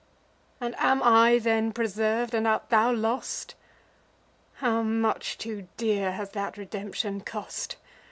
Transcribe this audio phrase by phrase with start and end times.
[0.59, 3.53] And am I then preserv'd, and art thou lost?
[4.55, 7.75] How much too dear has that redemption cost!